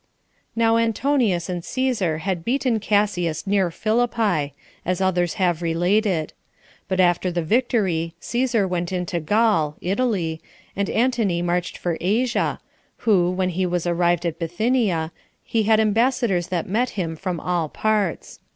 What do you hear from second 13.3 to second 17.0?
he was arrived at Bithynia, he had ambassadors that met